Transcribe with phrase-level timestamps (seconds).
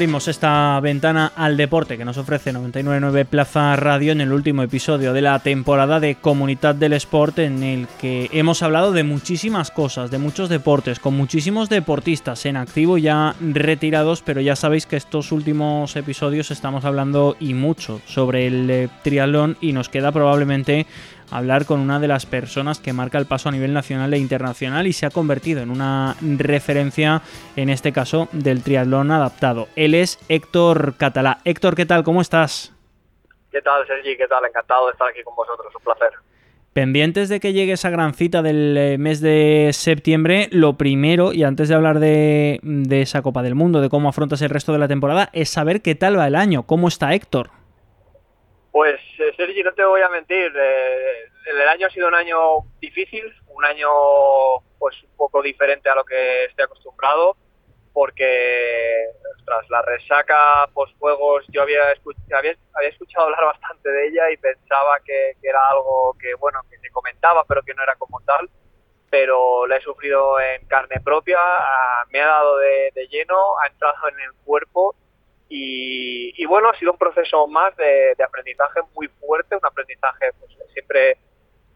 [0.00, 5.12] Abrimos esta ventana al deporte que nos ofrece 999 Plaza Radio en el último episodio
[5.12, 10.10] de la temporada de Comunidad del Sport en el que hemos hablado de muchísimas cosas,
[10.10, 15.32] de muchos deportes, con muchísimos deportistas en activo ya retirados, pero ya sabéis que estos
[15.32, 20.86] últimos episodios estamos hablando y mucho sobre el eh, triatlón y nos queda probablemente
[21.30, 24.86] hablar con una de las personas que marca el paso a nivel nacional e internacional
[24.86, 27.22] y se ha convertido en una referencia,
[27.56, 29.68] en este caso, del triatlón adaptado.
[29.76, 31.38] Él es Héctor Catalá.
[31.44, 32.04] Héctor, ¿qué tal?
[32.04, 32.72] ¿Cómo estás?
[33.50, 34.16] ¿Qué tal, Sergi?
[34.16, 34.44] ¿Qué tal?
[34.44, 35.72] Encantado de estar aquí con vosotros.
[35.76, 36.10] Un placer.
[36.72, 41.42] Pendientes de que llegue esa gran cita del eh, mes de septiembre, lo primero, y
[41.42, 44.78] antes de hablar de, de esa Copa del Mundo, de cómo afrontas el resto de
[44.78, 47.50] la temporada, es saber qué tal va el año, cómo está Héctor.
[49.40, 50.52] Sergi, no te voy a mentir.
[50.54, 53.88] Eh, el año ha sido un año difícil, un año
[54.78, 57.38] pues un poco diferente a lo que estoy acostumbrado,
[57.94, 59.06] porque
[59.46, 65.60] tras la resaca post-juegos yo había, escuchado, hablar bastante de ella y pensaba que, era
[65.70, 68.50] algo que, bueno, que se comentaba, pero que no era como tal.
[69.08, 74.06] Pero la he sufrido en carne propia, ah, me ha dado de lleno, ha entrado
[74.10, 74.94] en el cuerpo
[75.52, 81.18] y, bueno, ha sido un proceso más de, aprendizaje muy fuerte, un aprendizaje pues, siempre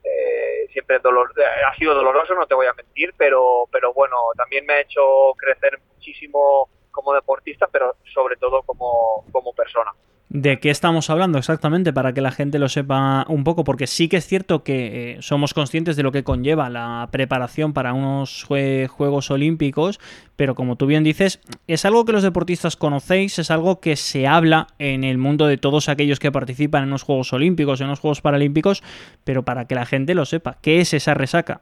[0.05, 1.33] eh, siempre dolor,
[1.67, 5.35] ha sido doloroso, no te voy a mentir, pero, pero bueno, también me ha hecho
[5.37, 9.93] crecer muchísimo como deportista, pero sobre todo como, como persona.
[10.35, 13.63] ¿De qué estamos hablando exactamente para que la gente lo sepa un poco?
[13.63, 17.73] Porque sí que es cierto que eh, somos conscientes de lo que conlleva la preparación
[17.73, 20.01] para unos Juegos Olímpicos,
[20.35, 24.27] pero como tú bien dices, es algo que los deportistas conocéis, es algo que se
[24.27, 28.01] habla en el mundo de todos aquellos que participan en los Juegos Olímpicos, en los
[28.01, 28.83] Juegos Paralímpicos,
[29.23, 31.61] pero para que la gente lo sepa, ¿qué es esa resaca?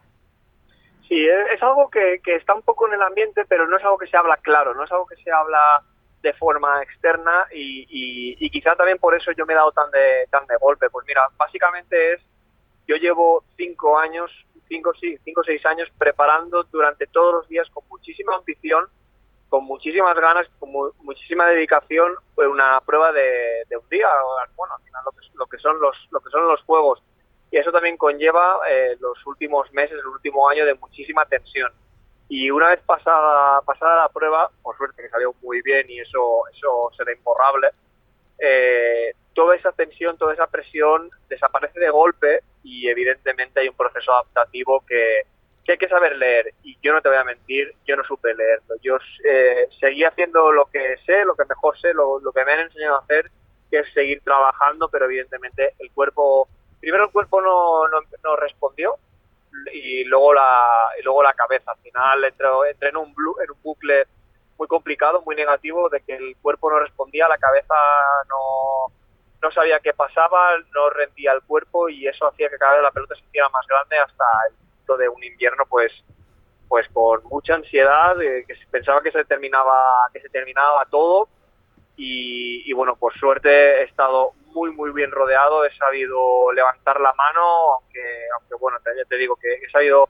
[1.08, 1.22] Sí,
[1.54, 4.06] es algo que, que está un poco en el ambiente, pero no es algo que
[4.06, 5.82] se habla claro, no es algo que se habla
[6.22, 10.27] de forma externa y, y, quizá también por eso yo me he dado tan de,
[10.31, 10.88] tan de golpe.
[10.88, 12.21] Pues mira, básicamente es,
[12.87, 14.31] yo llevo cinco años,
[14.69, 14.93] cinco,
[15.25, 18.87] cinco seis años preparando durante todos los días con muchísima ambición,
[19.49, 24.09] con muchísimas ganas, con muchísima dedicación, pues una prueba de, un día,
[24.56, 27.03] bueno, al final lo que, lo que, son los, lo que son los juegos.
[27.50, 31.71] Y eso también conlleva eh, los últimos meses, el último año de muchísima tensión
[32.34, 36.48] y una vez pasada, pasada la prueba, por suerte que salió muy bien y eso,
[36.50, 37.69] eso será imborrable,
[38.38, 44.15] eh, toda esa tensión, toda esa presión desaparece de golpe y evidentemente hay un proceso
[44.15, 45.26] adaptativo que,
[45.69, 46.54] hay que saber leer.
[46.62, 48.76] Y yo no te voy a mentir, yo no supe leerlo.
[48.81, 52.53] Yo eh, seguí haciendo lo que sé, lo que mejor sé, lo, lo que me
[52.53, 53.31] han enseñado a hacer,
[53.71, 56.48] que es seguir trabajando, pero evidentemente el cuerpo,
[56.81, 58.97] primero el cuerpo no, no, no respondió,
[59.72, 61.72] y luego la y luego la cabeza.
[61.72, 64.06] Al final entré, en, un en un bucle
[64.58, 67.74] muy complicado, muy negativo, de que el cuerpo no respondía, la cabeza
[68.28, 68.92] no,
[69.42, 72.91] no sabía qué pasaba, no rendía el cuerpo y eso hacía que cada vez la
[72.91, 75.92] pelota se hiciera más grande hasta el punto de un invierno pues
[76.68, 81.28] pues con mucha ansiedad, que pensaba que se terminaba que se terminaba todo
[81.96, 87.12] y, y, bueno, por suerte he estado muy, muy bien rodeado, he sabido levantar la
[87.14, 90.08] mano, aunque, aunque bueno, ya te digo que he sabido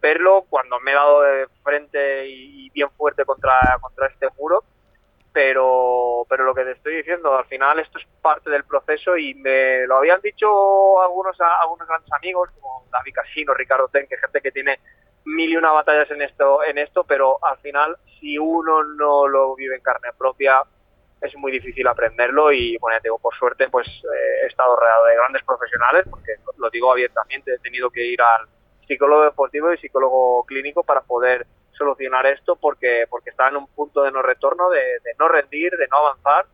[0.00, 4.64] verlo cuando me he dado de frente y, bien fuerte contra, contra este muro,
[5.32, 9.34] pero, pero lo que te estoy diciendo, al final esto es parte del proceso y
[9.34, 14.40] me lo habían dicho algunos, algunos grandes amigos, como David Casino, Ricardo Ten, que gente
[14.40, 14.78] que tiene
[15.24, 19.54] mil y una batallas en esto, en esto, pero al final si uno no lo
[19.54, 20.62] vive en carne propia,
[21.22, 25.14] es muy difícil aprenderlo y bueno, ya por suerte pues eh, he estado rodeado de
[25.14, 28.48] grandes profesionales, porque lo digo abiertamente, he tenido que ir al
[28.86, 34.02] psicólogo deportivo y psicólogo clínico para poder solucionar esto porque, porque estaba en un punto
[34.02, 36.46] de no retorno, de, no rendir, de no avanzar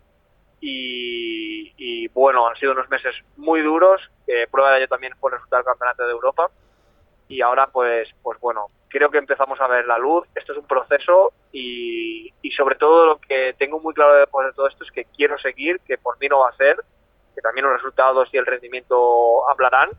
[0.61, 4.01] y, bueno, han sido unos meses muy duros,
[4.51, 6.51] prueba de ello también fue el resultado Campeonato de Europa
[7.29, 10.67] y ahora pues, pues bueno, creo que empezamos a ver la luz, esto es un
[10.67, 15.05] proceso y, sobre todo lo que tengo muy claro después de todo esto es que
[15.05, 16.77] quiero seguir, que por mí no va a ser,
[17.35, 19.91] que también los resultados y el rendimiento hablarán,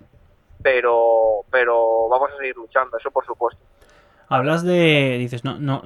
[0.62, 3.63] pero, pero vamos a seguir luchando, eso por supuesto.
[4.30, 5.18] Hablas de.
[5.20, 5.84] Dices, no, no,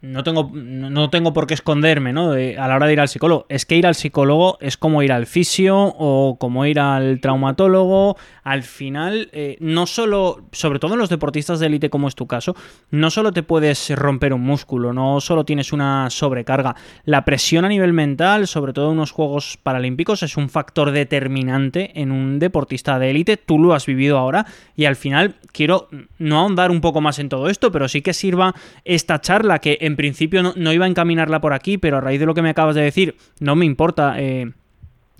[0.00, 2.32] no, tengo, no tengo por qué esconderme, ¿no?
[2.32, 3.46] a la hora de ir al psicólogo.
[3.48, 8.16] Es que ir al psicólogo es como ir al fisio o como ir al traumatólogo.
[8.42, 12.26] Al final, eh, no solo, sobre todo en los deportistas de élite, como es tu
[12.26, 12.56] caso,
[12.90, 16.76] no solo te puedes romper un músculo, no solo tienes una sobrecarga.
[17.04, 22.00] La presión a nivel mental, sobre todo en unos Juegos Paralímpicos, es un factor determinante
[22.00, 23.36] en un deportista de élite.
[23.36, 25.88] Tú lo has vivido ahora y al final quiero
[26.18, 28.54] no ahondar un poco más en todo esto, pero sí que sirva
[28.84, 32.26] esta charla, que en principio no, iba a encaminarla por aquí, pero a raíz de
[32.26, 34.14] lo que me acabas de decir, no me importa.
[34.18, 34.52] Eh,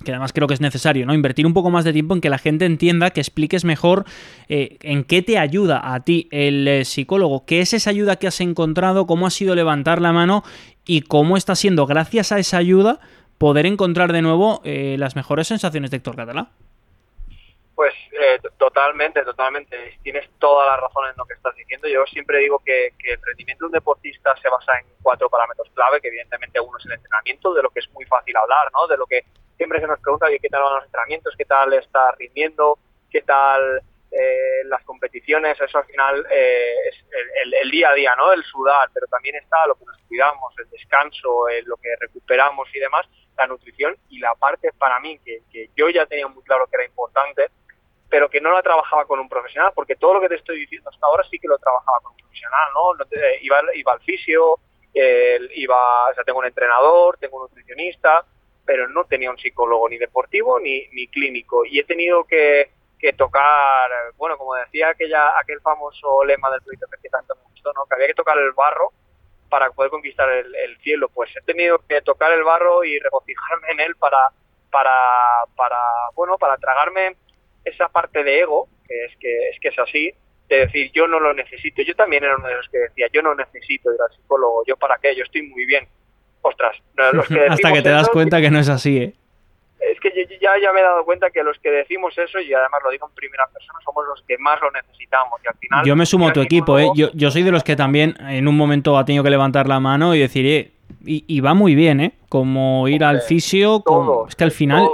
[0.05, 1.15] que además creo que es necesario, ¿no?
[1.15, 4.05] Invertir un poco más de tiempo en que la gente entienda, que expliques mejor
[4.51, 8.27] eh, en qué te ayuda a ti el eh, psicólogo, qué es esa ayuda que
[8.27, 10.45] has encontrado, cómo ha sido levantar la mano
[10.85, 13.01] y cómo está siendo, gracias a esa ayuda,
[13.39, 16.51] poder encontrar de nuevo las mejores sensaciones de Héctor Catalá.
[17.77, 19.99] Pues eh, totalmente, totalmente.
[20.03, 21.87] Tienes toda la razón en lo que estás diciendo.
[21.87, 26.01] Yo siempre digo que, el rendimiento de un deportista se basa en cuatro parámetros clave,
[26.01, 28.87] que evidentemente uno es el entrenamiento, de lo que es muy fácil hablar, ¿no?
[28.87, 29.27] De lo que
[29.59, 32.79] siempre se nos pregunta qué tal van los entrenamientos, qué tal está rindiendo,
[33.11, 37.05] qué tal eh, las competiciones, eso al final eh, es
[37.63, 38.33] el, día a día, ¿no?
[38.33, 42.79] El sudar, pero también está lo que nos cuidamos, el descanso, lo que recuperamos y
[42.79, 43.07] demás,
[43.37, 46.77] la nutrición y la parte para mí que, que yo ya tenía muy claro que
[46.77, 47.51] era importante,
[48.17, 50.89] pero que no la trabajaba con un profesional, porque todo lo que te estoy diciendo
[50.89, 53.05] hasta ahora sí que lo trabajaba con un profesional, ¿no?
[53.43, 54.59] iba, iba al fisio,
[54.95, 58.25] iba, o sea, tengo un entrenador, tengo un nutricionista,
[58.65, 61.67] pero no tenía un psicólogo ni deportivo ni, ni clínico.
[61.67, 66.87] Y he tenido que, que tocar, bueno, como decía aquella, aquel famoso lema del proyecto
[67.03, 67.85] que tanto me gustó, ¿no?
[67.85, 68.93] que había que tocar el barro
[69.51, 71.11] para poder conquistar el, el, cielo.
[71.11, 74.31] Pues he tenido que tocar el barro y regocijarme en él para,
[74.71, 74.97] para,
[75.55, 75.83] para
[76.15, 77.15] bueno, para tragarme
[77.67, 80.13] esa parte de ego, que es que es, que es así,
[80.49, 81.83] de decir yo no lo necesito.
[81.83, 84.77] Yo también era uno de los que decía yo no necesito ir al psicólogo, yo
[84.77, 85.87] para qué, yo estoy muy bien.
[86.43, 86.77] Ostras,
[87.13, 89.15] los que hasta que te das cuenta que no es así, ¿eh?
[89.79, 90.11] Es que
[90.41, 93.07] ya, ya me he dado cuenta que los que decimos eso, y además lo digo
[93.09, 95.41] en primera persona, somos los que más lo necesitamos.
[95.45, 96.89] Y al final, yo me sumo a tu equipo, ¿eh?
[96.95, 99.79] Yo, yo soy de los que también en un momento ha tenido que levantar la
[99.79, 100.73] mano y decir, eh,
[101.05, 102.13] y, va muy bien, ¿eh?
[102.29, 104.27] Como ir al fisio, como...
[104.29, 104.89] es que al final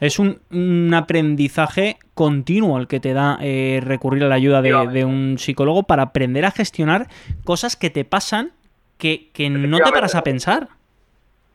[0.00, 5.36] es un, aprendizaje continuo el que te da eh, recurrir a la ayuda de, un
[5.38, 7.08] psicólogo para aprender a gestionar
[7.44, 8.52] cosas que te pasan
[8.96, 10.68] que, no te paras a pensar.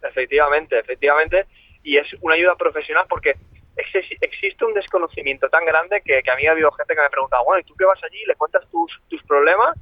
[0.04, 1.48] Efectivamente, efectivamente.
[1.82, 3.38] Y es una ayuda profesional porque
[3.76, 7.44] existe un desconocimiento tan grande que, a mí ha habido gente que me ha preguntado,
[7.44, 8.24] bueno, ¿y tú qué vas allí?
[8.28, 9.76] ¿Le cuentas tus, tus problemas?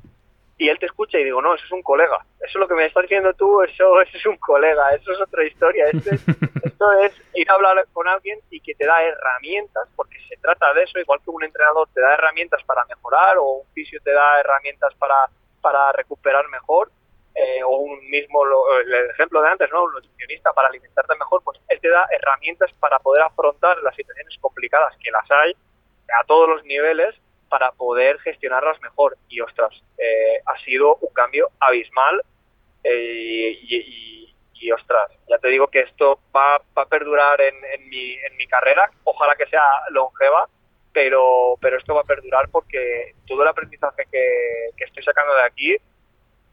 [0.59, 2.17] Y él te escucha y digo, no, eso es un colega.
[2.41, 5.21] Eso es lo que me estás diciendo tú, eso, eso es un colega, eso es
[5.21, 5.87] otra historia.
[5.87, 6.21] Esto es,
[6.63, 10.73] esto es ir a hablar con alguien y que te da herramientas, porque se trata
[10.73, 14.11] de eso, igual que un entrenador te da herramientas para mejorar o un fisio te
[14.11, 15.15] da herramientas para,
[15.61, 16.91] para recuperar mejor.
[17.35, 18.43] Eh, o un mismo,
[18.83, 19.85] el ejemplo de antes, ¿no?
[19.85, 24.37] Un nutricionista para alimentarte mejor, pues él te da herramientas para poder afrontar las situaciones
[24.41, 25.53] complicadas que las hay
[26.21, 27.15] a todos los niveles
[27.49, 29.17] para poder gestionarlas mejor.
[29.27, 32.21] Y ostras, eh, ha sido un cambio abismal
[32.83, 38.45] eh, y, ostras, ya te digo que esto va, a perdurar en, mi, en mi
[38.45, 40.47] carrera, ojalá que sea longeva,
[40.93, 45.77] pero, pero esto va a perdurar porque todo el aprendizaje que, estoy sacando de aquí,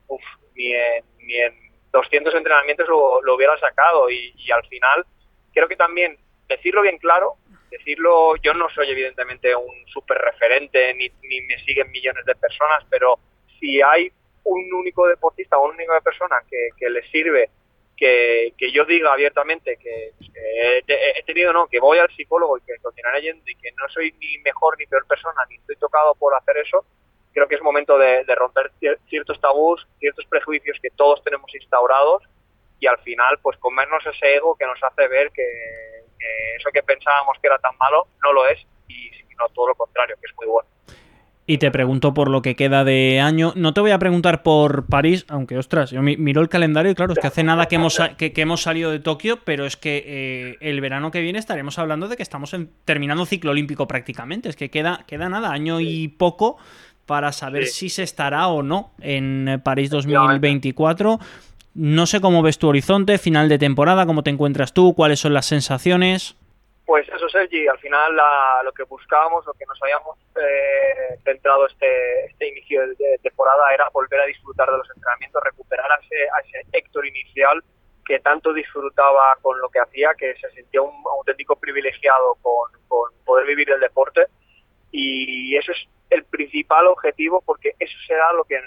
[0.07, 0.23] uf,
[0.55, 1.55] ni, en, ni en
[1.91, 5.05] 200 entrenamientos lo, lo hubiera sacado y, y al final
[5.53, 6.17] creo que también
[6.49, 7.37] decirlo bien claro
[7.71, 12.85] decirlo, yo no soy evidentemente un súper referente ni, ni, me siguen millones de personas,
[12.91, 13.19] pero
[13.59, 14.11] si hay
[14.45, 17.51] un único deportista o una única persona que, que le sirve
[17.97, 22.77] que, que, yo diga abiertamente que, he, tenido, no, que voy al psicólogo y que
[22.83, 26.35] continuaré yendo y que no soy ni mejor ni peor persona, ni estoy tocado por
[26.35, 26.85] hacer eso,
[27.33, 28.71] creo que es momento de, de romper
[29.09, 32.23] ciertos tabús, ciertos prejuicios que todos tenemos instaurados
[32.81, 35.43] y al final pues comernos ese ego que nos hace ver que
[36.57, 40.17] eso que pensábamos que era tan malo no lo es y sino todo lo contrario,
[40.21, 40.69] que es muy bueno.
[41.49, 43.53] Y te pregunto por lo que queda de año.
[43.55, 47.13] No te voy a preguntar por París, aunque ostras, yo miro el calendario y claro,
[47.13, 50.57] es que hace nada que hemos, que, hemos salido de Tokio, pero es que eh,
[50.61, 54.49] el verano que viene estaremos hablando de que estamos en, terminando ciclo olímpico prácticamente.
[54.49, 56.57] Es que queda, queda nada, año y poco
[57.07, 61.21] para saber si se estará o no en París 2024.
[61.79, 65.35] No sé cómo ves tu horizonte, final de temporada, cómo te encuentras tú, cuáles son
[65.35, 66.35] las sensaciones.
[66.87, 68.17] Pues eso, Sergi, al final
[68.65, 73.91] lo que buscábamos, lo que nos habíamos eh, centrado este, este inicio de, temporada era
[73.93, 77.63] volver a disfrutar de los entrenamientos, recuperar a ese, a ese Héctor inicial
[78.07, 83.11] que tanto disfrutaba con lo que hacía, que se sentía un auténtico privilegiado con, con
[83.27, 84.29] poder vivir el deporte.
[84.93, 88.61] Y eso es el principal objetivo porque eso será lo que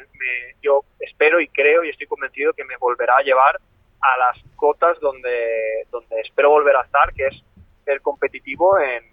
[0.61, 3.59] yo espero y creo y estoy convencido que me volverá a llevar
[4.01, 7.43] a las cotas donde, donde espero volver a estar, que es
[7.85, 9.03] ser competitivo en,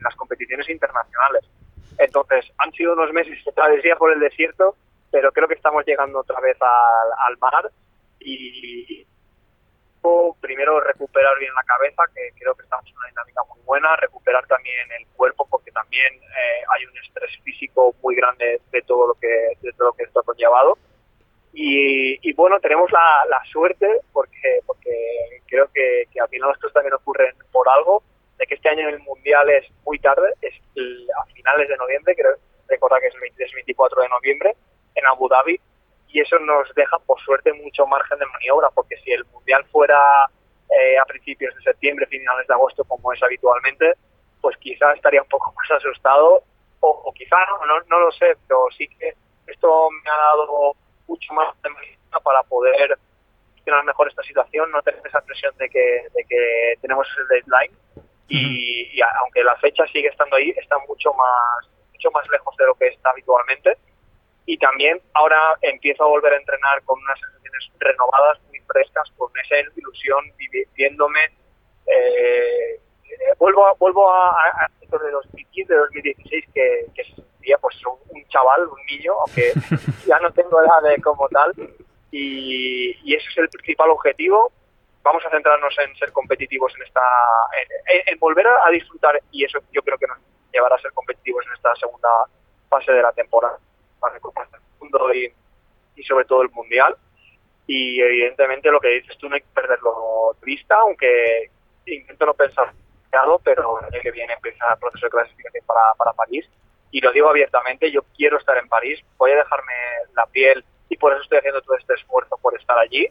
[0.00, 1.42] las competiciones internacionales.
[1.98, 4.76] Entonces, han sido unos meses de travesía por el desierto,
[5.10, 7.68] pero creo que estamos llegando otra vez al, al mar
[8.20, 9.04] y
[10.40, 14.46] primero recuperar bien la cabeza, que creo que estamos en una dinámica muy buena, recuperar
[14.46, 16.96] también el cuerpo, porque también eh, hay un
[18.02, 19.28] muy grande de todo lo que,
[19.60, 20.78] de todo lo que esto ha conllevado.
[21.52, 27.68] Y, bueno, tenemos la, suerte, porque, porque creo que, al final esto también ocurren por
[27.68, 28.02] algo,
[28.38, 30.54] de que este año el Mundial es muy tarde, es
[31.18, 32.36] a finales de noviembre, creo
[32.68, 34.56] recordar que es el 23-24 de noviembre,
[34.94, 35.58] en Abu Dhabi,
[36.08, 39.98] y eso nos deja, por suerte, mucho margen de maniobra, porque si el Mundial fuera
[40.70, 43.94] eh, a principios de septiembre, finales de agosto, como es habitualmente,
[44.40, 46.42] pues quizá estaría un poco más asustado,
[47.18, 49.12] quizá no, no, lo sé, pero sí que
[49.46, 50.74] esto me ha dado
[51.06, 51.70] mucho más de
[52.22, 52.98] para poder
[53.54, 57.76] gestionar mejor esta situación, no tener esa presión de que, de que tenemos el deadline,
[58.28, 62.66] y, y aunque la fecha sigue estando ahí, está mucho más, mucho más lejos de
[62.66, 63.76] lo que está habitualmente
[64.48, 69.30] y también ahora empiezo a volver a entrenar con unas sensaciones renovadas, muy frescas, con
[69.44, 71.20] esa ilusión, viviéndome.
[71.86, 72.80] Eh,
[73.38, 78.68] vuelvo a, vuelvo a, a, de 2015, de 2016, que, que sería pues un, chaval,
[78.68, 79.52] un niño, aunque
[80.06, 81.52] ya no tengo edad de como tal,
[82.10, 84.52] y, y ese es el principal objetivo.
[85.02, 87.00] Vamos a centrarnos en ser competitivos en esta,
[87.92, 90.18] en, en volver a disfrutar, y eso yo creo que nos
[90.52, 92.08] llevará a ser competitivos en esta segunda
[92.68, 93.58] fase de la temporada
[94.00, 95.32] para recuperar el mundo y,
[95.96, 96.96] y sobre todo el mundial.
[97.66, 101.50] Y evidentemente lo que dices tú no hay que perderlo de vista, aunque
[101.84, 102.72] intento no pensar
[103.42, 106.48] pero el año que viene empieza el proceso de clasificación para, para París.
[106.90, 109.72] Y lo digo abiertamente, yo quiero estar en París, voy a dejarme
[110.14, 113.06] la piel y por eso estoy haciendo todo este esfuerzo por estar allí.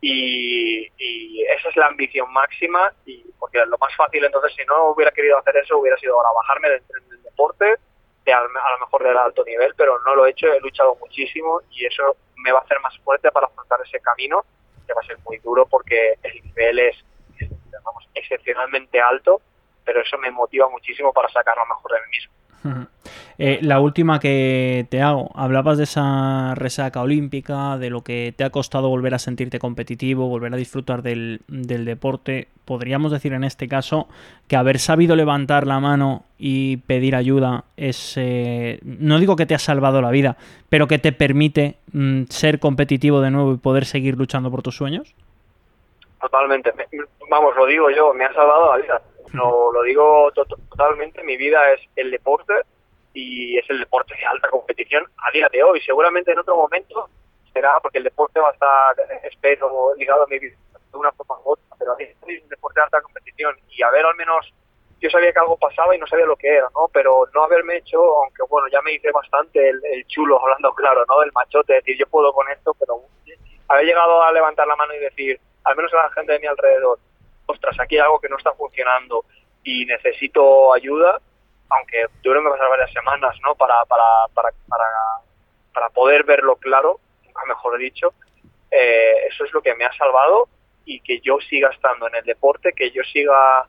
[0.00, 4.90] Y, y, esa es la ambición máxima y porque lo más fácil entonces si no
[4.90, 7.74] hubiera querido hacer eso hubiera sido ahora bajarme del del deporte
[8.32, 11.86] a, lo mejor del alto nivel, pero no lo he hecho, he luchado muchísimo y
[11.86, 14.44] eso me va a hacer más fuerte para afrontar ese camino,
[14.86, 16.96] que va a ser muy duro porque el nivel es,
[17.84, 19.40] vamos, excepcionalmente alto,
[19.84, 22.88] pero eso me motiva muchísimo para sacar lo mejor de mí mismo.
[23.40, 28.42] Eh, la última que te hago, hablabas de esa resaca olímpica, de lo que te
[28.42, 32.48] ha costado volver a sentirte competitivo, volver a disfrutar del, deporte.
[32.64, 34.08] Podríamos decir en este caso
[34.48, 39.54] que haber sabido levantar la mano y pedir ayuda es, eh, no digo que te
[39.54, 40.36] ha salvado la vida,
[40.68, 44.76] pero que te permite mm, ser competitivo de nuevo y poder seguir luchando por tus
[44.76, 45.14] sueños.
[46.20, 46.72] Totalmente,
[47.28, 49.02] vamos, lo digo yo, me ha salvado la vida.
[49.32, 52.54] Lo, lo digo totalmente, mi vida es el deporte
[53.12, 55.80] y es el deporte de alta competición a día de hoy.
[55.82, 57.08] Seguramente en otro momento
[57.52, 60.56] será porque el deporte va a estar, espero, ligado a mi vida
[60.90, 63.02] de una forma u otra, pero a día de hoy es un deporte de alta
[63.02, 64.52] competición y a ver al menos
[65.00, 66.88] yo sabía que algo pasaba y no sabía lo que era, ¿no?
[66.92, 71.22] Pero no haberme hecho, aunque bueno, ya me hice bastante el, chulo, hablando claro, ¿no?
[71.22, 73.00] El machote, decir, yo puedo con esto, pero
[73.68, 76.46] haber llegado a levantar la mano y decir, al menos a la gente de mi
[76.46, 76.98] alrededor,
[77.46, 79.24] ostras, aquí hay algo que no está funcionando
[79.64, 81.20] y necesito ayuda,
[81.70, 83.54] aunque tuvieron que pasar varias semanas, ¿no?
[83.54, 84.86] Para, para, para, para,
[85.72, 87.00] para poder verlo claro,
[87.46, 88.14] mejor dicho,
[88.70, 90.48] eh, eso es lo que me ha salvado
[90.84, 93.66] y que yo siga estando en el deporte, que yo siga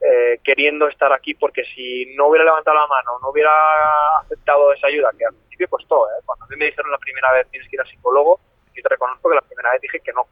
[0.00, 3.50] eh, queriendo estar aquí, porque si no hubiera levantado la mano, no hubiera
[4.22, 6.22] aceptado esa ayuda, que al principio costó, ¿eh?
[6.24, 8.40] cuando a mí me dijeron la primera vez tienes que ir al psicólogo,
[8.74, 10.26] yo te reconozco que la primera vez dije que no.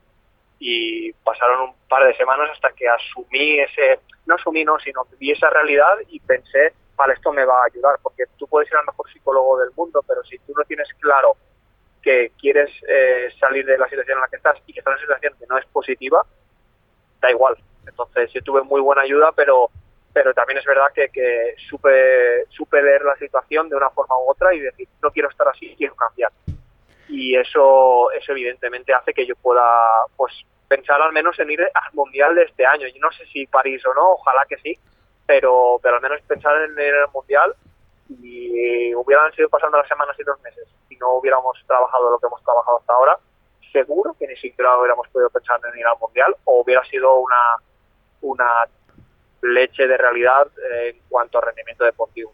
[0.64, 5.32] Y pasaron un par de semanas hasta que asumí ese, no asumí, no, sino vi
[5.32, 8.86] esa realidad y pensé vale, esto me va a ayudar, porque tú puedes ser el
[8.86, 11.36] mejor psicólogo del mundo, pero si tú no tienes claro
[12.00, 14.98] que quieres eh, salir de la situación en la que estás y que estás en
[14.98, 16.24] una situación que no es positiva,
[17.20, 17.56] da igual.
[17.86, 19.70] Entonces yo tuve muy buena ayuda, pero
[20.14, 24.30] pero también es verdad que, que supe, supe leer la situación de una forma u
[24.30, 26.30] otra y decir, no quiero estar así, quiero cambiar.
[27.08, 29.62] Y eso, eso evidentemente hace que yo pueda
[30.16, 30.32] pues
[30.68, 32.86] pensar al menos en ir al Mundial de este año.
[32.88, 34.78] Yo no sé si París o no, ojalá que sí,
[35.26, 37.54] pero, pero al menos pensar en el Mundial
[38.08, 42.26] y hubieran sido pasando las semanas y los meses y no hubiéramos trabajado lo que
[42.26, 43.18] hemos trabajado hasta ahora,
[43.72, 47.56] seguro que ni siquiera hubiéramos podido pensar en ir al Mundial o hubiera sido una,
[48.20, 48.68] una
[49.42, 52.32] leche de realidad en cuanto a rendimiento deportivo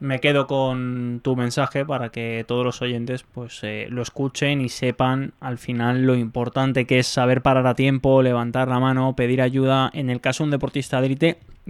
[0.00, 4.68] me quedo con tu mensaje para que todos los oyentes pues eh, lo escuchen y
[4.68, 9.42] sepan al final lo importante que es saber parar a tiempo, levantar la mano, pedir
[9.42, 9.90] ayuda.
[9.92, 11.08] En el caso de un deportista de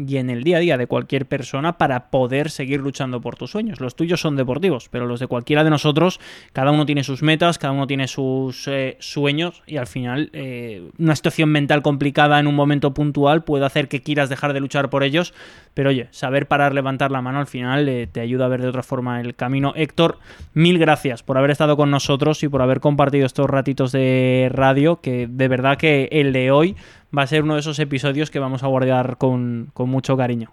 [0.06, 3.50] y en el día a día de cualquier persona para poder seguir luchando por tus
[3.50, 3.80] sueños.
[3.80, 6.20] Los tuyos son deportivos, pero los de cualquiera de nosotros,
[6.52, 10.90] cada uno tiene sus metas, cada uno tiene sus eh, sueños y al final eh,
[10.98, 14.90] una situación mental complicada en un momento puntual puede hacer que quieras dejar de luchar
[14.90, 15.34] por ellos,
[15.74, 18.68] pero oye, saber parar, levantar la mano al final eh, te ayuda a ver de
[18.68, 19.72] otra forma el camino.
[19.76, 20.18] Héctor,
[20.54, 25.00] mil gracias por haber estado con nosotros y por haber compartido estos ratitos de radio,
[25.00, 26.76] que de verdad que el de hoy
[27.16, 30.52] va a ser uno de esos episodios que vamos a guardar con, mucho cariño.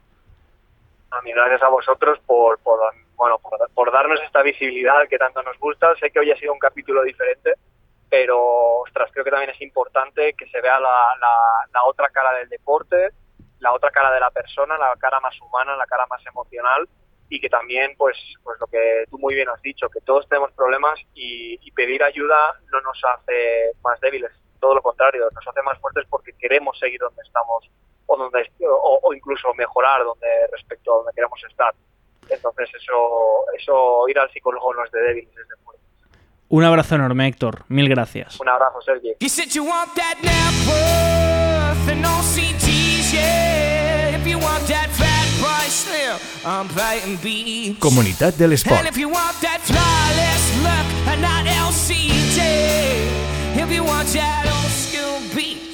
[1.12, 2.60] A gracias a vosotros por,
[3.16, 3.40] bueno,
[3.74, 5.96] por, darnos esta visibilidad que tanto nos gusta.
[5.96, 7.54] Sé que hoy ha sido un capítulo diferente,
[8.10, 10.98] pero ostras, creo que también es importante que se vea la,
[11.72, 13.10] la, otra cara del deporte,
[13.60, 16.88] la otra cara de la persona, la cara más humana, la cara más emocional
[17.30, 20.52] y que también, pues, pues lo que tú muy bien has dicho, que todos tenemos
[20.54, 25.62] problemas y, y pedir ayuda no nos hace más débiles, todo lo contrario, nos hace
[25.62, 27.70] más fuertes porque queremos seguir donde estamos
[28.08, 31.74] o, donde, o, incluso mejorar donde respecto a donde queremos estar.
[32.30, 35.86] Entonces eso, eso ir al psicólogo no es de débiles, es de fuertes.
[36.50, 37.64] Un abrazo enorme, Héctor.
[37.68, 38.40] Mil gracias.
[38.40, 39.16] Un abrazo, Sergi.
[47.80, 48.82] Comunidad del Sport.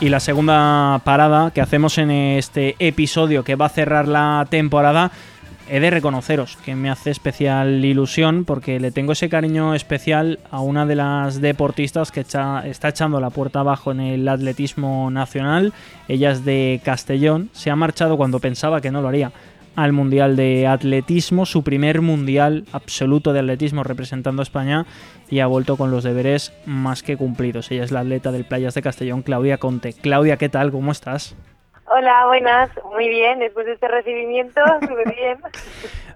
[0.00, 5.10] Y la segunda parada que hacemos en este episodio que va a cerrar la temporada,
[5.68, 10.60] he de reconoceros que me hace especial ilusión porque le tengo ese cariño especial a
[10.60, 15.72] una de las deportistas que está echando la puerta abajo en el atletismo nacional.
[16.06, 19.32] Ella es de Castellón, se ha marchado cuando pensaba que no lo haría
[19.78, 24.86] al Mundial de Atletismo, su primer Mundial absoluto de atletismo representando a España
[25.30, 27.70] y ha vuelto con los deberes más que cumplidos.
[27.70, 29.92] Ella es la atleta del Playas de Castellón, Claudia Conte.
[29.92, 30.72] Claudia, ¿qué tal?
[30.72, 31.36] ¿Cómo estás?
[31.86, 35.38] Hola, buenas, muy bien, después de este recibimiento, muy bien.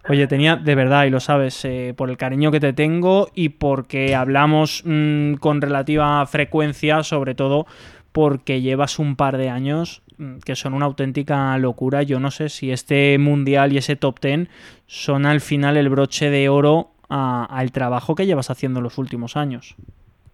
[0.09, 3.51] Oye, tenía, de verdad, y lo sabes, eh, por el cariño que te tengo y
[3.51, 7.67] porque hablamos mm, con relativa frecuencia, sobre todo
[8.13, 12.03] porque llevas un par de años mm, que son una auténtica locura.
[12.03, 14.49] Yo no sé si este mundial y ese top ten
[14.87, 19.77] son al final el broche de oro al trabajo que llevas haciendo los últimos años.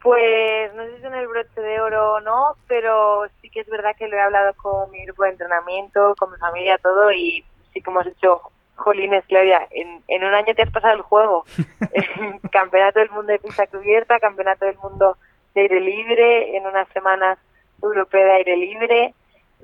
[0.01, 3.69] Pues no sé si son el broche de oro o no, pero sí que es
[3.69, 7.45] verdad que lo he hablado con mi grupo de entrenamiento, con mi familia, todo, y
[7.73, 8.41] sí que hemos hecho,
[8.77, 11.45] jolines, Claudia, en, en un año te has pasado el juego.
[12.53, 15.17] campeonato del mundo de pista cubierta, campeonato del mundo
[15.55, 17.39] de aire libre, en unas semanas
[17.83, 19.15] europeo de aire libre.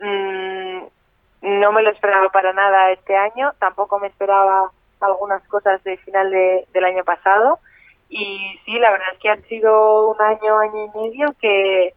[0.00, 0.78] Mm,
[1.42, 6.30] no me lo esperaba para nada este año, tampoco me esperaba algunas cosas de final
[6.30, 7.58] de, del año pasado.
[8.08, 11.94] Y sí, la verdad es que han sido un año, año y medio que,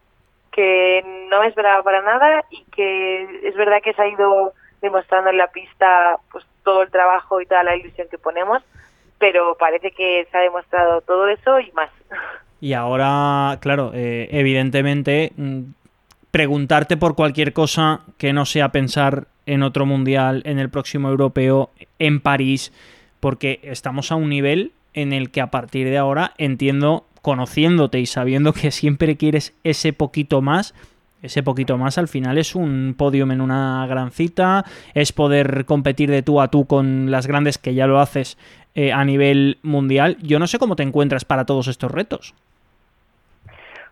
[0.51, 5.29] que no me esperaba para nada y que es verdad que se ha ido demostrando
[5.29, 8.63] en la pista pues todo el trabajo y toda la ilusión que ponemos,
[9.17, 11.89] pero parece que se ha demostrado todo eso y más.
[12.59, 15.61] Y ahora, claro, eh, evidentemente mm,
[16.37, 21.71] preguntarte por cualquier cosa que no sea pensar en otro mundial, en el próximo europeo,
[21.97, 22.71] en París,
[23.19, 28.05] porque estamos a un nivel en el que a partir de ahora entiendo, conociéndote y
[28.05, 30.75] sabiendo que siempre quieres ese poquito más,
[31.23, 36.11] ese poquito más al final es un podium en una gran cita, es poder competir
[36.11, 38.37] de tú a tú con las grandes que ya lo haces
[38.75, 40.17] eh, a nivel mundial.
[40.21, 42.35] Yo no sé cómo te encuentras para todos estos retos.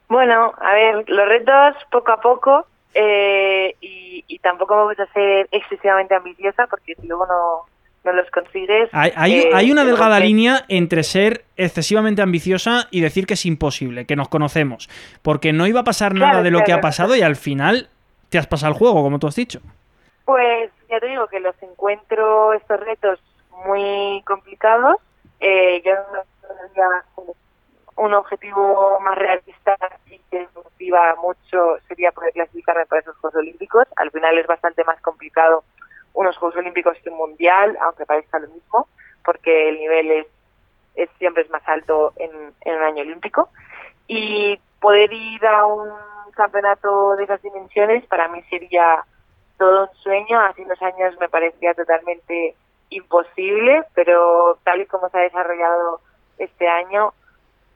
[0.08, 6.14] Bueno, a ver, los retos poco a poco eh, y, tampoco me gusta ser excesivamente
[6.14, 7.66] ambiciosa porque si luego no,
[8.04, 8.90] no los consigues...
[8.92, 14.06] Hay, hay, eh, una delgada línea entre ser excesivamente ambiciosa y decir que es imposible,
[14.06, 14.88] que nos conocemos,
[15.24, 17.90] porque no iba a pasar nada de lo que ha pasado y al final
[18.30, 19.62] te has pasado el juego, como tú has dicho.
[20.26, 23.20] Pues ya te digo que los encuentro estos retos
[23.66, 24.98] muy complicados.
[25.40, 26.22] Eh, yo no
[27.98, 29.78] un objetivo más realista
[30.08, 33.88] y que motiva mucho sería poder clasificarme para esos Juegos Olímpicos.
[33.96, 35.64] Al final es bastante más complicado
[36.14, 38.88] unos Juegos Olímpicos que un Mundial, aunque parezca lo mismo,
[39.24, 40.28] porque el nivel es,
[40.96, 42.32] es siempre es más alto en,
[42.62, 43.50] en un año olímpico.
[44.08, 45.90] Y poder ir a un
[46.36, 49.04] campeonato de esas dimensiones para mí sería
[49.58, 50.40] todo un sueño.
[50.42, 52.56] Hace unos años me parecía totalmente
[52.90, 56.02] imposible, pero tal y como se ha desarrollado
[56.38, 57.14] este año,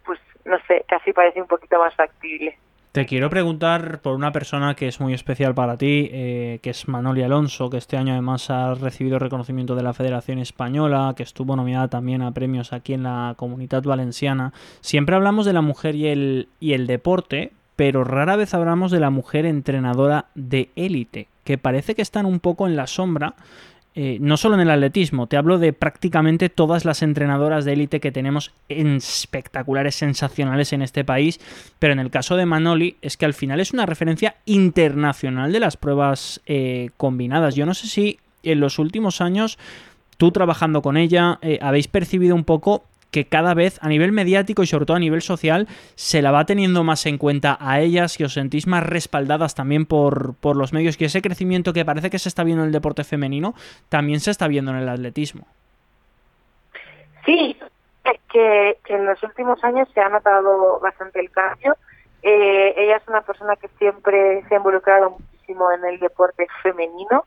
[0.09, 2.57] pues no sé, casi parece un poquito más factible.
[2.91, 6.87] Te quiero preguntar por una persona que es muy especial para ti, eh, que es
[6.87, 11.55] Manoli Alonso, que este año además ha recibido reconocimiento de la Federación Española, que estuvo
[11.55, 14.51] nominada también a premios aquí en la Comunidad Valenciana.
[14.81, 18.99] Siempre hablamos de la mujer y el, y el deporte, pero rara vez hablamos de
[18.99, 23.35] la mujer entrenadora de élite, que parece que están un poco en la sombra
[23.95, 27.99] eh, no solo en el atletismo, te hablo de prácticamente todas las entrenadoras de élite
[27.99, 31.39] que tenemos en espectaculares, sensacionales en este país,
[31.79, 35.59] pero en el caso de Manoli es que al final es una referencia internacional de
[35.59, 37.55] las pruebas eh, combinadas.
[37.55, 39.57] Yo no sé si en los últimos años
[40.17, 44.63] tú trabajando con ella eh, habéis percibido un poco que cada vez a nivel mediático
[44.63, 48.19] y sobre todo a nivel social se la va teniendo más en cuenta a ellas
[48.19, 52.09] y os sentís más respaldadas también por, por los medios y ese crecimiento que parece
[52.09, 53.53] que se está viendo en el deporte femenino
[53.89, 55.47] también se está viendo en el atletismo.
[57.25, 57.57] Sí,
[58.31, 61.75] que, en los últimos años se ha notado bastante el cambio.
[62.21, 67.25] Eh, ella es una persona que siempre se ha involucrado muchísimo en el deporte femenino.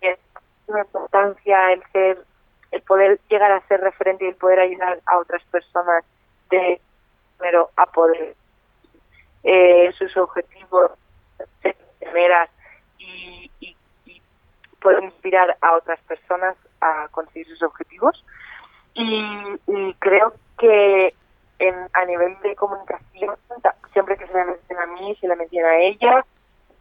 [0.00, 0.18] Es
[0.66, 2.18] una importancia el ser
[2.70, 6.04] el poder llegar a ser referente y el poder ayudar a otras personas
[6.50, 6.80] de
[7.38, 8.34] primero a poder.
[9.42, 10.90] Eh, sus objetivos
[11.62, 12.50] ser primeras
[12.98, 13.76] y, y,
[14.80, 18.24] poder inspirar a otras personas a conseguir sus objetivos.
[18.94, 21.14] Y, creo que
[21.58, 23.36] en, a nivel de comunicación
[23.92, 26.24] siempre que se me menciona a mí se le menciona a ella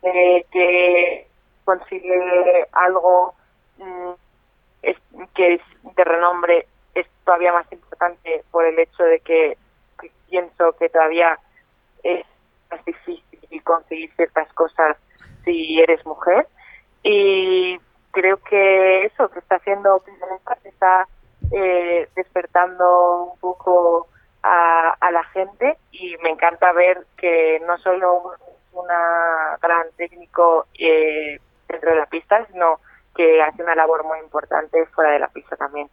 [0.02, 1.28] eh, que
[1.64, 3.34] consigue algo
[3.78, 4.12] mm,
[4.86, 4.98] es,
[5.34, 5.62] que es
[5.96, 9.58] de renombre es todavía más importante por el hecho de que,
[10.30, 11.40] pienso que todavía
[12.04, 12.26] es
[12.72, 14.98] más difícil conseguir ciertas cosas
[15.44, 16.48] si eres mujer.
[17.04, 17.80] Y
[18.12, 20.04] creo que eso que está haciendo
[20.64, 21.08] está
[21.52, 24.08] eh, despertando un poco
[24.42, 25.78] a, a, la gente.
[25.92, 28.34] Y me encanta ver que no solo
[28.72, 32.80] una gran técnico eh, dentro de la pista sino
[33.16, 35.88] que hace una labor muy importante fuera de la pista también.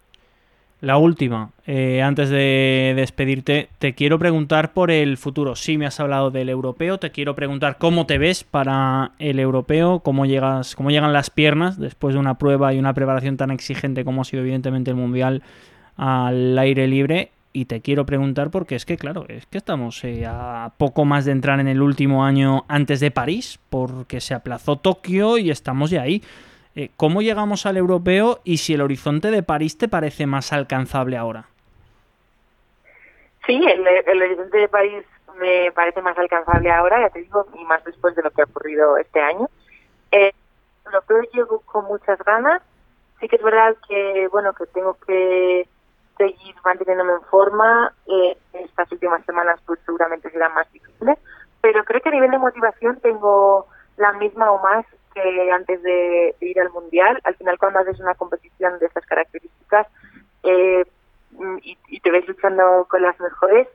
[0.82, 5.54] La última, eh, antes de despedirte, te quiero preguntar por el futuro.
[5.54, 10.00] Sí, me has hablado del europeo, te quiero preguntar cómo te ves para el europeo,
[10.00, 14.04] cómo llegas, cómo llegan las piernas después de una prueba y una preparación tan exigente
[14.04, 15.44] como ha sido evidentemente el mundial
[15.96, 17.30] al aire libre.
[17.52, 21.26] Y te quiero preguntar porque es que, claro, es que estamos eh, a poco más
[21.26, 25.90] de entrar en el último año antes de París, porque se aplazó Tokio y estamos
[25.90, 26.24] ya ahí.
[26.74, 31.16] Eh, ¿Cómo llegamos al europeo y si el horizonte de París te parece más alcanzable
[31.16, 31.44] ahora?
[33.46, 35.04] Sí, el, horizonte de París
[35.38, 38.44] me parece más alcanzable ahora, ya te digo, y más después de lo que ha
[38.44, 39.48] ocurrido este año.
[40.12, 40.32] Eh,
[40.86, 42.62] el europeo llego con muchas ganas.
[43.20, 45.68] Sí que es verdad que, bueno, que tengo que
[46.16, 47.92] seguir manteniéndome en forma.
[48.06, 51.18] Eh, estas últimas semanas pues seguramente serán más difíciles,
[51.60, 56.34] pero creo que a nivel de motivación tengo la misma o más que antes de,
[56.40, 57.20] ir al mundial.
[57.24, 59.86] Al final, cuando haces una competición de estas características
[60.42, 60.84] eh,
[61.32, 63.68] mm, y, te ves luchando con las mejores,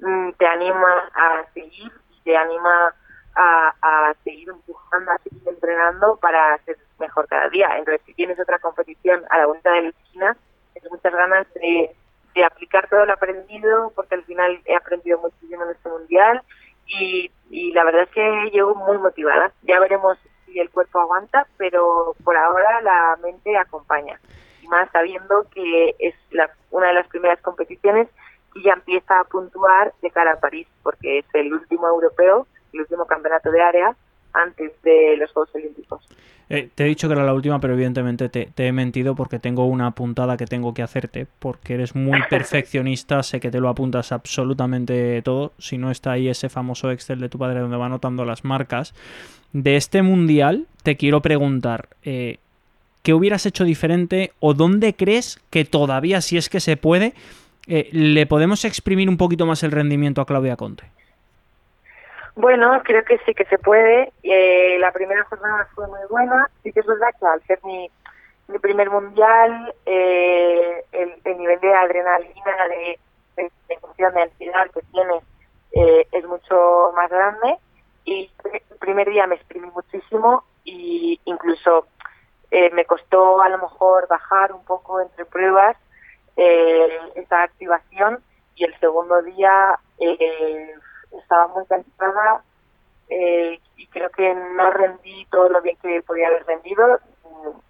[0.00, 2.94] mm, te anima a seguir y te anima
[3.34, 7.76] a, seguir empujando, a seguir entrenando para ser mejor cada día.
[7.78, 10.36] Entonces, si tienes otra competición a la vuelta de la esquina,
[10.74, 11.96] tienes muchas ganas de,
[12.34, 16.42] de aplicar todo lo aprendido, porque al final he aprendido muchísimo en este mundial
[16.86, 19.52] y, y la verdad es que llego muy motivada.
[19.62, 20.18] Ya veremos
[20.48, 24.20] y el cuerpo aguanta, pero por ahora la mente acompaña.
[24.68, 28.08] Más sabiendo que es la, una de las primeras competiciones
[28.54, 32.80] y ya empieza a puntuar de cara a París, porque es el último europeo, el
[32.80, 33.96] último campeonato de área
[34.34, 36.08] antes de los Juegos Olímpicos.
[36.48, 39.64] Eh, te he dicho que era la última, pero evidentemente te, he mentido porque tengo
[39.64, 44.12] una apuntada que tengo que hacerte, porque eres muy perfeccionista, sé que te lo apuntas
[44.12, 48.26] absolutamente todo, si no está ahí ese famoso Excel de tu padre donde va anotando
[48.26, 48.94] las marcas.
[49.54, 52.38] De este mundial te quiero preguntar, eh,
[53.02, 57.14] ¿qué hubieras hecho diferente o dónde crees que todavía, si es que se puede,
[57.66, 60.84] eh, le podemos exprimir un poquito más el rendimiento a Claudia Conte?
[62.34, 64.12] Bueno, creo que sí que se puede.
[64.22, 66.48] Eh, la primera jornada fue muy buena.
[66.62, 67.90] Sí que es verdad que al ser mi,
[68.60, 72.98] primer mundial, eh, el, nivel de adrenalina, de,
[73.36, 75.22] de, de ansiedad que tienes
[75.72, 77.56] eh, es mucho más grande.
[78.04, 81.86] Y el primer día me exprimí muchísimo y incluso
[82.50, 85.76] eh, me costó a lo mejor bajar un poco entre pruebas
[86.36, 88.22] eh, esa activación
[88.56, 90.74] y el segundo día eh,
[91.18, 92.42] estaba muy cansada
[93.08, 96.98] eh, y creo que no rendí todo lo bien que podía haber rendido,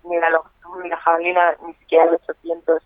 [0.05, 2.83] ni la longitud, ni la jabalina ni siquiera los 800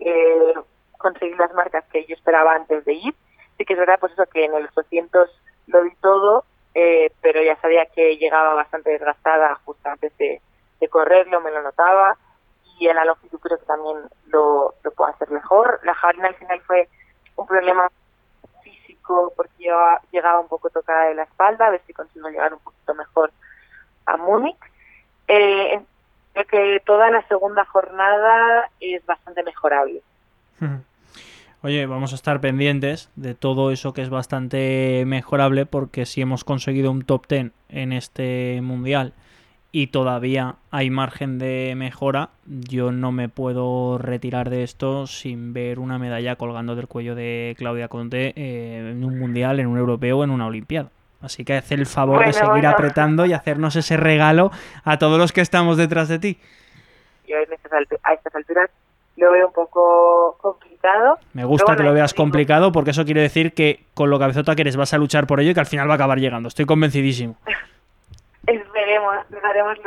[0.00, 0.54] eh,
[0.98, 3.14] conseguí las marcas que yo esperaba antes de ir.
[3.56, 5.30] Sí que es verdad, pues eso, que en el 800
[5.68, 10.40] lo di todo, eh, pero ya sabía que llegaba bastante desgastada justo antes de,
[10.80, 12.16] de correrlo, me lo notaba.
[12.78, 15.80] Y en la longitud creo que también lo, lo puedo hacer mejor.
[15.84, 16.88] La jabalina al final fue
[17.36, 17.88] un problema
[19.36, 19.76] porque yo
[20.12, 23.32] llegaba un poco tocada de la espalda, a ver si consigo llegar un poquito mejor
[24.06, 24.56] a Múnich.
[25.28, 25.80] Eh,
[26.32, 30.02] creo que toda la segunda jornada es bastante mejorable.
[31.62, 36.44] Oye, vamos a estar pendientes de todo eso que es bastante mejorable porque si hemos
[36.44, 39.14] conseguido un top 10 en este mundial
[39.74, 45.80] y todavía hay margen de mejora, yo no me puedo retirar de esto sin ver
[45.80, 50.18] una medalla colgando del cuello de Claudia Conte eh, en un mundial, en un europeo
[50.18, 50.90] o en una olimpiada.
[51.20, 52.68] Así que hacer el favor de seguir bueno.
[52.68, 54.52] apretando y hacernos ese regalo
[54.84, 56.38] a todos los que estamos detrás de ti.
[57.26, 58.70] Yo a estas alturas
[59.16, 61.18] lo veo un poco complicado.
[61.32, 64.62] Me gusta que lo veas complicado porque eso quiere decir que con lo cabezota que
[64.62, 66.46] eres vas a luchar por ello y que al final va a acabar llegando.
[66.46, 67.34] Estoy convencidísimo.
[68.46, 69.78] Esperemos, dejaremos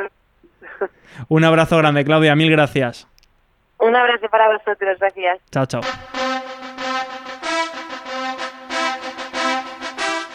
[1.28, 2.34] Un abrazo grande, Claudia.
[2.36, 3.06] Mil gracias.
[3.78, 5.38] Un abrazo para vosotros, gracias.
[5.50, 5.80] Chao, chao.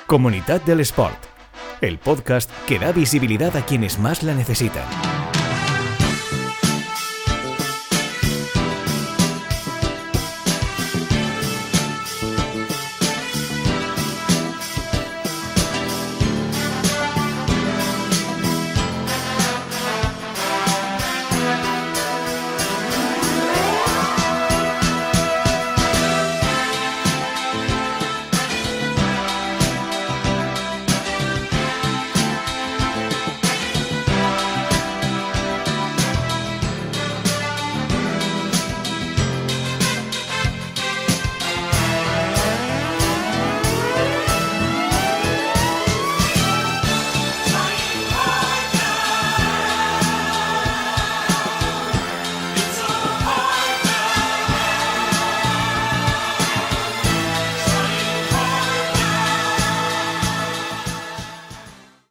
[0.07, 1.17] Comunidad del Sport,
[1.81, 4.83] el podcast que da visibilidad a quienes más la necesitan.